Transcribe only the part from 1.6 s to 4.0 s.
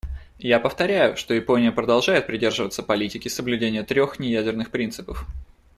продолжает придерживаться политики соблюдения